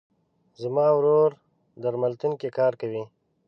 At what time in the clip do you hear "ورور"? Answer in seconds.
0.97-1.31